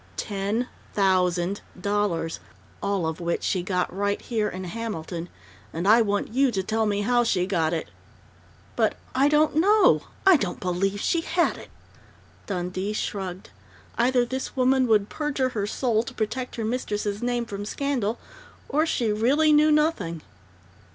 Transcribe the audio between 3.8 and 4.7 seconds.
right here in